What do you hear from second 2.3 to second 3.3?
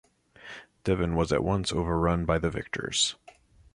the victors.